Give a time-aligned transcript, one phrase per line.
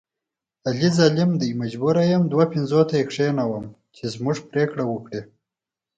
[0.67, 3.65] علي ظالم دی مجبوره یم دوه پنځوته یې کېنوم
[3.95, 5.21] چې زموږ پرېکړه وکړي.